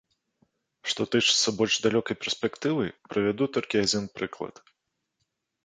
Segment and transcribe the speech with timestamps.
[0.93, 4.55] Што тычыцца больш далёкай перспектывы, прывяду толькі адзін прыклад.